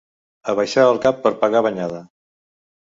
Abaixar 0.53 0.87
el 0.93 1.03
cap 1.05 1.21
per 1.27 1.35
pegar 1.45 1.65
banyada. 1.69 2.05